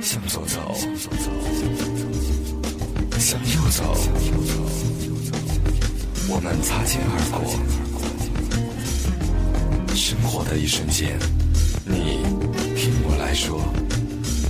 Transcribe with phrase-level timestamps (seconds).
[0.00, 0.74] 向左走，
[3.18, 3.82] 向右走，
[6.28, 7.40] 我们擦肩而过。
[9.94, 11.18] 生活的一瞬间，
[11.84, 12.22] 你
[12.76, 13.58] 听我来说，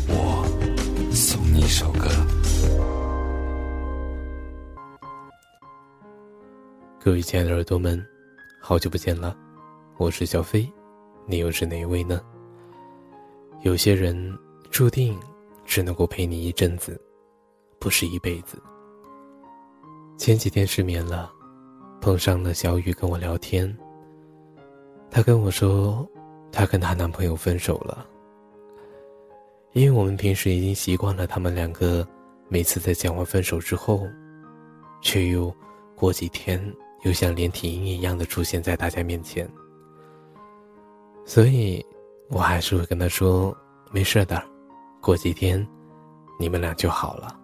[0.08, 0.44] 我
[1.12, 2.08] 送你一首歌。
[7.00, 8.04] 各位亲爱的耳朵们，
[8.60, 9.36] 好久不见了，
[9.96, 10.70] 我是小飞，
[11.26, 12.20] 你又是哪一位呢？
[13.62, 14.36] 有些人
[14.70, 15.18] 注定
[15.66, 16.98] 只能够陪你一阵子，
[17.78, 18.56] 不是一辈子。
[20.16, 21.30] 前几天失眠了，
[22.00, 23.76] 碰上了小雨跟我聊天。
[25.10, 26.08] 她跟我说，
[26.50, 28.06] 她跟她男朋友分手了，
[29.72, 32.06] 因为我们平时已经习惯了他们两个
[32.48, 34.06] 每次在讲完分手之后，
[35.02, 35.54] 却又
[35.94, 36.74] 过几天。
[37.02, 39.48] 又像连体婴一样的出现在大家面前，
[41.24, 41.84] 所以
[42.30, 43.56] 我还是会跟他说
[43.92, 44.42] ：“没事的，
[45.06, 45.64] 过几天
[46.36, 47.38] 你们俩就好了。”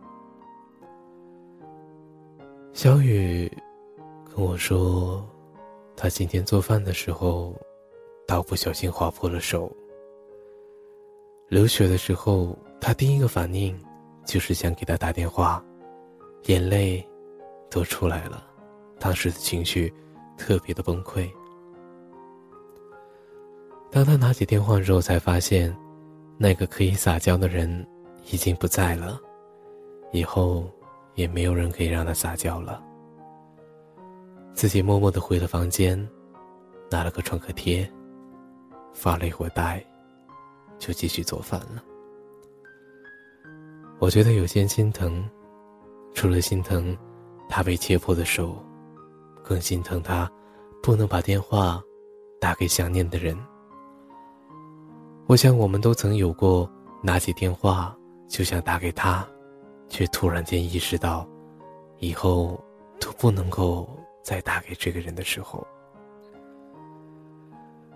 [2.74, 3.48] 小雨
[4.34, 5.24] 跟我说，
[5.94, 7.54] 他今天做饭的时候，
[8.26, 9.70] 刀不小心划破了手，
[11.46, 13.80] 流血的时候，他第一个反应
[14.26, 15.64] 就是想给他打电话，
[16.46, 17.08] 眼泪
[17.70, 18.44] 都出来了。
[18.98, 19.94] 当时的情绪
[20.36, 21.30] 特别的崩溃。
[23.88, 25.72] 当他拿起电话之后，才发现
[26.38, 27.86] 那个可以撒娇的人
[28.30, 29.20] 已经不在了，
[30.12, 30.70] 以后
[31.14, 32.82] 也没有人可以让他撒娇了。
[34.54, 35.96] 自己默默的回了房间，
[36.90, 37.90] 拿了个创可贴，
[38.92, 39.84] 发了一会儿呆，
[40.78, 41.82] 就继续做饭了。
[43.98, 45.28] 我觉得有些心疼，
[46.14, 46.96] 除了心疼
[47.48, 48.56] 他被切破的手。
[49.44, 50.30] 更心疼他，
[50.80, 51.82] 不能把电话
[52.40, 53.36] 打给想念的人。
[55.26, 56.70] 我想，我们都曾有过
[57.02, 57.96] 拿起电话
[58.28, 59.26] 就想打给他，
[59.88, 61.26] 却突然间意识到，
[61.98, 62.62] 以后
[63.00, 63.88] 都不能够
[64.22, 65.66] 再打给这个人的时候。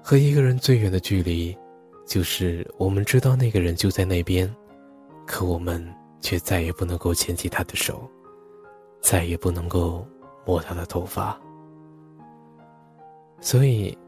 [0.03, 1.57] 和一个人最远的距离，
[2.07, 4.53] 就是我们知道那个人就在那边，
[5.27, 5.87] 可我们
[6.21, 8.09] 却再也不能够牵起他的手，
[9.01, 10.07] 再也不能够。
[10.49, 11.37] 摸他的头发，
[13.41, 13.99] 所以，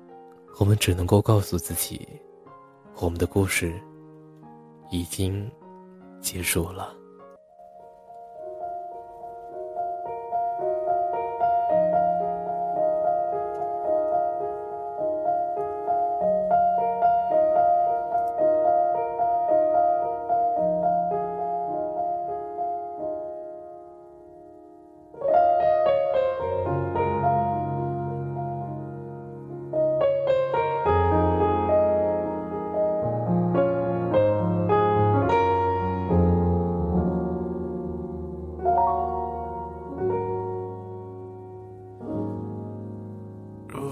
[0.61, 2.09] 我们只能够告诉自己，
[3.00, 3.81] 我们的故事
[4.91, 5.48] 已经
[6.20, 6.97] 结束了。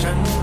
[0.00, 0.39] 情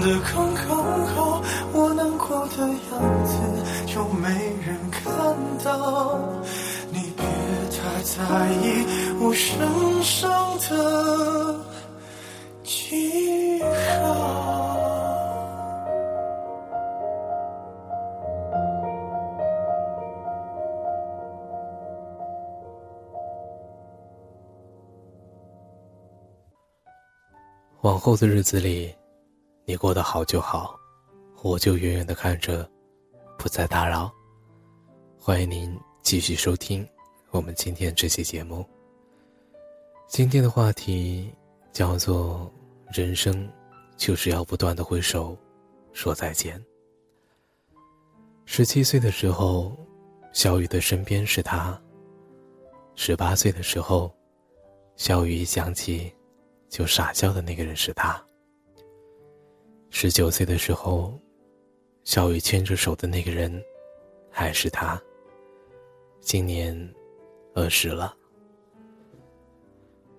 [0.00, 0.66] 的刚刚
[1.06, 1.42] 好，
[1.72, 3.32] 我难过的样子
[3.86, 4.28] 就没
[4.64, 5.04] 人看
[5.64, 6.18] 到。
[6.92, 7.24] 你别
[7.70, 8.22] 太在
[8.62, 8.86] 意
[9.20, 11.60] 我身上的
[12.62, 13.62] 记
[14.02, 14.44] 号。
[27.82, 28.92] 往后的日子里，
[29.68, 30.78] 你过得好就好，
[31.42, 32.70] 我就远远的看着，
[33.36, 34.08] 不再打扰。
[35.18, 36.88] 欢迎您继续收听
[37.32, 38.64] 我们今天这期节目。
[40.06, 41.34] 今天的话题
[41.72, 42.48] 叫做
[42.94, 43.52] “人生
[43.96, 45.36] 就是要不断的挥手
[45.92, 46.64] 说再见”。
[48.46, 49.76] 十七岁的时候，
[50.32, 51.76] 小雨的身边是他；
[52.94, 54.14] 十八岁的时候，
[54.94, 56.14] 小雨一想起
[56.68, 58.24] 就傻笑的那个人是他。
[59.98, 61.18] 十九岁的时候，
[62.04, 63.64] 小雨牵着手的那个人
[64.30, 65.02] 还是他。
[66.20, 66.76] 今年
[67.54, 68.14] 二十了，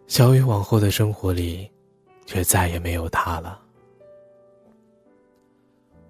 [0.08, 1.72] 小雨往后的生活里，
[2.26, 3.64] 却再也没有他了。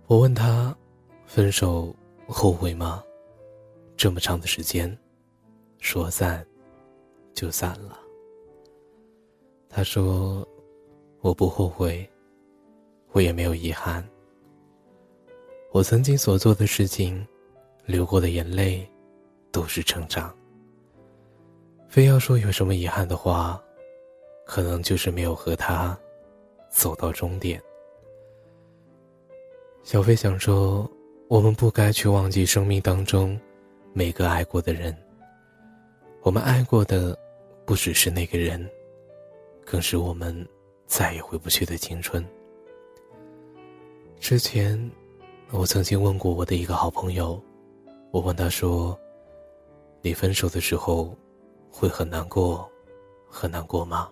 [0.06, 0.74] 我问他，
[1.26, 1.94] 分手
[2.26, 3.04] 后悔吗？
[3.98, 4.98] 这么长的时间，
[5.80, 6.48] 说散
[7.34, 8.00] 就散了。
[9.68, 10.48] 他说
[11.20, 12.10] ：“我不后悔，
[13.18, 14.08] 我也没有遗憾。
[15.72, 17.26] 我曾经所做的事情，
[17.88, 18.88] 流过的眼泪。”
[19.50, 20.32] 都是成长。
[21.88, 23.60] 非要说有什么遗憾的话，
[24.46, 25.98] 可能就是没有和他
[26.70, 27.60] 走到终点。
[29.82, 30.88] 小飞想说，
[31.28, 33.40] 我们不该去忘记生命当中
[33.94, 34.96] 每个爱过的人。
[36.22, 37.18] 我们爱过的
[37.66, 38.70] 不只是那个人，
[39.66, 40.48] 更是我们
[40.86, 42.24] 再也回不去的青春。
[44.20, 44.92] 之前，
[45.52, 47.42] 我曾经问过我的一个好朋友，
[48.12, 48.98] 我问他说。
[50.04, 51.14] 你分手的时候，
[51.70, 52.70] 会很难过，
[53.30, 54.10] 很难过吗？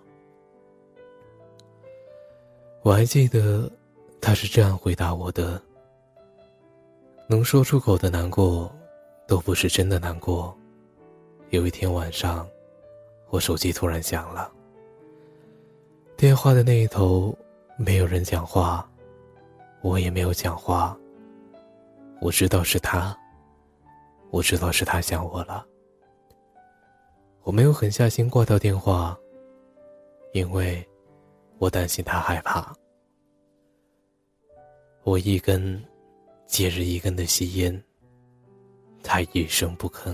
[2.82, 3.70] 我还记得，
[4.20, 5.62] 他是这样回答我的：
[7.28, 8.70] 能说出口的难过，
[9.26, 10.54] 都不是真的难过。
[11.50, 12.46] 有一天晚上，
[13.30, 14.52] 我手机突然响了，
[16.14, 17.34] 电话的那一头
[17.78, 18.86] 没有人讲话，
[19.86, 20.98] 我也没有讲话。
[22.20, 23.16] 我知道是他，
[24.30, 25.64] 我知道是他想我了。
[27.44, 29.16] 我没有狠下心挂掉电话，
[30.32, 30.84] 因为
[31.58, 32.74] 我担心他害怕。
[35.04, 35.80] 我一根
[36.46, 37.80] 接着一根的吸烟，
[39.04, 40.12] 他一声不吭。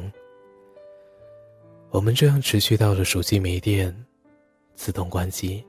[1.88, 3.94] 我们这样持续到了手机没电，
[4.74, 5.64] 自动关机。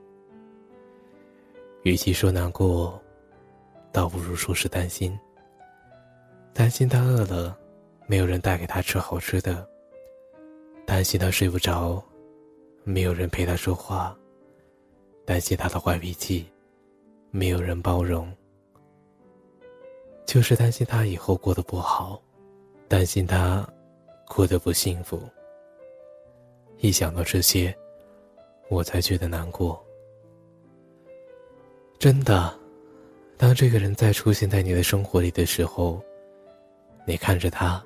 [1.84, 3.00] 与其说难过，
[3.94, 5.16] 倒不如说是担心。
[6.52, 7.56] 担心他饿了，
[8.08, 9.64] 没有人带给他吃好吃的。
[10.84, 12.02] 担心他睡不着，
[12.82, 14.12] 没有人陪他说话；
[15.24, 16.44] 担心他的坏脾气，
[17.30, 18.26] 没有人包容；
[20.26, 22.20] 就是担心他以后过得不好，
[22.88, 23.64] 担心他
[24.26, 25.22] 过得不幸福。
[26.78, 27.72] 一想到这些，
[28.68, 29.80] 我才觉得难过。
[31.96, 32.52] 真的，
[33.36, 36.02] 当这个人再出现在你的生活里的时候，
[37.06, 37.84] 你看着他，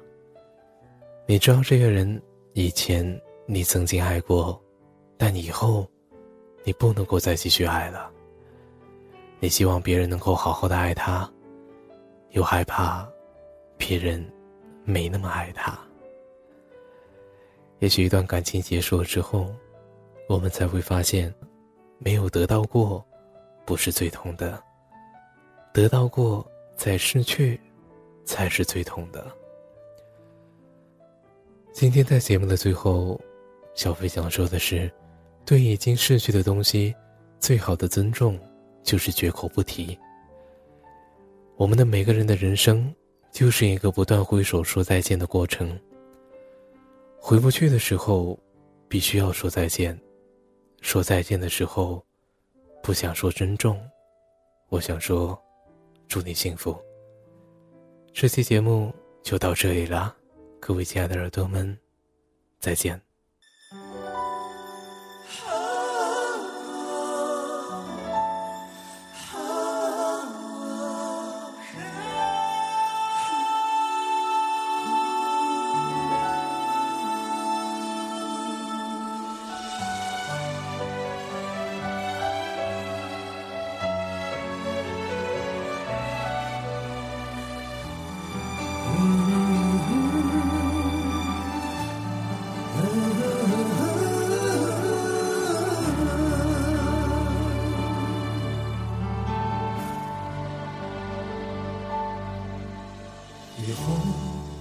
[1.26, 2.20] 你知道这个人。
[2.54, 4.60] 以前你曾经爱过，
[5.16, 5.86] 但以后
[6.64, 8.10] 你不能够再继续爱了。
[9.38, 11.30] 你希望别人能够好好的爱他，
[12.30, 13.08] 又害怕
[13.76, 14.28] 别人
[14.82, 15.78] 没那么爱他。
[17.78, 19.54] 也许一段感情结束了之后，
[20.28, 21.32] 我们才会发现，
[21.98, 23.06] 没有得到过
[23.64, 24.60] 不是最痛的，
[25.78, 26.44] 得到过
[26.74, 27.60] 再失去
[28.24, 29.24] 才是最痛的。
[31.72, 33.20] 今天在节目的最后，
[33.76, 34.90] 小飞想说的是，
[35.46, 36.92] 对已经逝去的东西，
[37.38, 38.36] 最好的尊重
[38.82, 39.96] 就是绝口不提。
[41.54, 42.92] 我们的每个人的人生
[43.30, 45.78] 就是一个不断挥手说再见的过程。
[47.20, 48.36] 回不去的时候，
[48.88, 49.96] 必须要说再见；
[50.80, 52.04] 说再见的时候，
[52.82, 53.80] 不想说珍重，
[54.70, 55.40] 我想说，
[56.08, 56.76] 祝你幸福。
[58.12, 60.16] 这期节目就到这里啦，
[60.58, 61.78] 各位亲爱的耳朵们，
[62.58, 63.07] 再见。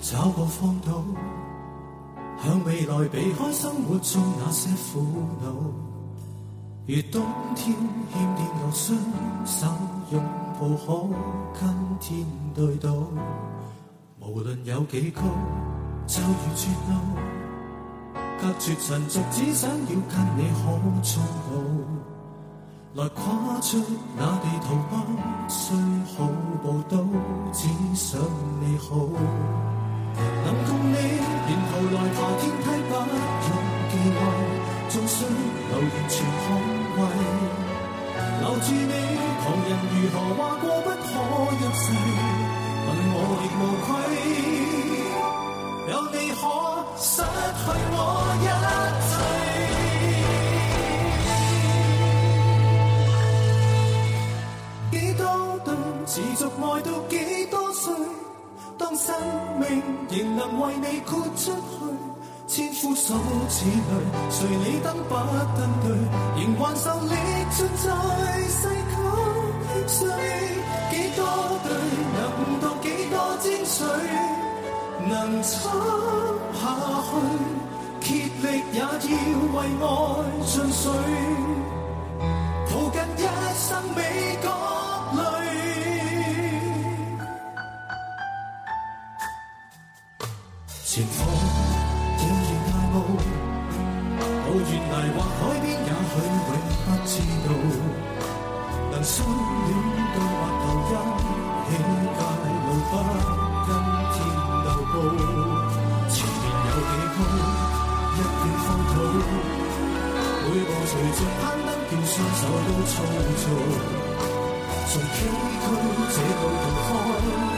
[0.09, 1.03] 找个荒岛，
[2.41, 5.05] 向未来避开生活中那些苦
[5.43, 5.49] 恼？
[6.87, 7.21] 如冬
[7.57, 7.75] 天
[8.13, 8.97] 欠电落双
[9.45, 9.67] 手
[10.11, 10.23] 拥
[10.57, 11.09] 抱，
[11.53, 12.87] 可跟天对赌。
[14.21, 15.23] 无论有几高，
[16.05, 16.93] 就如绝路，
[18.41, 19.97] 隔绝尘俗，只想要跟
[20.37, 20.63] 你可
[21.03, 21.21] 终
[22.95, 23.03] 老。
[23.03, 23.77] 来跨出
[24.17, 24.95] 那地图，不
[25.49, 25.75] 需
[26.15, 26.29] 好
[26.63, 26.95] 步都
[27.51, 28.21] 只想
[28.61, 28.95] 你好。
[30.45, 30.95] 能共你
[31.47, 33.53] 沿途来爬天梯，不用
[33.89, 34.19] 忌讳，
[34.89, 36.45] 纵需流言全捍
[36.97, 36.99] 卫。
[38.39, 38.93] 留住你，
[39.41, 41.05] 旁人如何话过不可
[41.53, 41.85] 一世，
[42.85, 43.87] 问我亦无愧。
[45.89, 46.41] 有你可
[46.97, 47.95] 失去我
[48.43, 48.45] 一
[49.07, 49.11] 切。
[54.91, 55.21] 几多
[55.63, 55.67] 对
[56.05, 56.89] 持续爱到
[60.59, 61.75] 为你豁出去，
[62.47, 63.17] 千夫所
[63.49, 63.91] 指里，
[64.31, 65.13] 谁理登不
[65.57, 65.85] 登对？
[66.41, 67.13] 仍还受力
[67.51, 67.85] 尽在
[68.47, 68.95] 世间
[69.87, 70.01] 谁？
[70.89, 71.19] 几多
[71.63, 71.67] 对
[72.15, 72.19] 能
[72.61, 73.77] 读几多精髓？
[75.07, 75.11] 能
[75.43, 75.51] 撑
[76.53, 76.61] 下
[77.07, 77.09] 去，
[78.01, 78.07] 竭
[78.41, 78.81] 力也要
[79.53, 79.85] 为爱
[80.45, 80.83] 尽瘁，
[82.69, 83.19] 抱紧一
[83.57, 83.99] 生美
[110.89, 112.95] 随着攀登，叫双手都粗
[113.41, 113.43] 糙。
[114.87, 115.17] 从崎
[115.61, 115.65] 岖
[116.13, 116.89] 这路途开，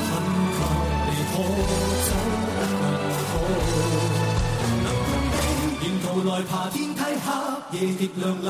[0.09, 0.11] 很
[0.55, 0.59] 求
[1.05, 1.33] 你可
[2.05, 2.09] 走。
[4.83, 5.07] 能共
[5.45, 8.47] 你沿途来爬天梯，黑夜亦亮丽。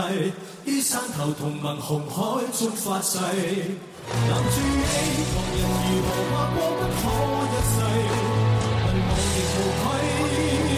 [0.63, 2.15] 于山头同盟红海
[2.57, 4.81] 中发誓，拦住你，
[5.35, 7.01] 旁人如何话过不可
[7.51, 7.75] 一世，
[8.85, 10.68] 问我亦无愧。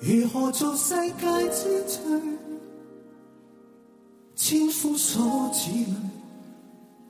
[0.00, 2.38] 如何做世界之最？
[4.34, 5.94] 千夫所指里，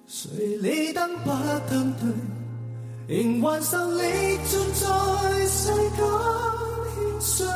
[0.09, 1.30] 谁理登不
[1.70, 1.94] 登
[3.06, 4.00] 对，仍还受你
[4.49, 6.00] 尽在世间
[6.97, 7.47] 千岁。